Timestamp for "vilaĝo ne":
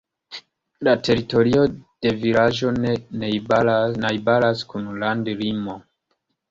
2.25-2.97